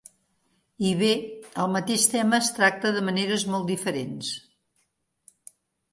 I 0.91 0.93
bé, 1.01 1.09
el 1.63 1.69
mateix 1.75 2.07
tema 2.15 2.39
es 2.45 2.49
tracta 2.61 2.95
de 2.97 3.05
maneres 3.11 3.47
molt 3.53 3.69
diferents. 3.75 4.35